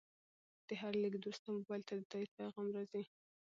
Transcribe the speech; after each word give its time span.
د 0.67 0.69
هر 0.81 0.93
لیږد 1.01 1.21
وروسته 1.23 1.47
موبایل 1.57 1.83
ته 1.87 1.93
د 1.95 2.01
تایید 2.11 2.31
پیغام 2.39 2.67
راځي. 2.75 3.03